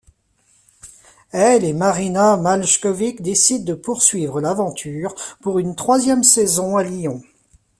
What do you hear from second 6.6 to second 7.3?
à Lyon.